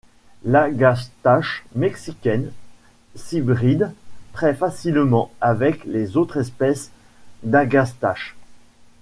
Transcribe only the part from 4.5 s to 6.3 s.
facilement avec les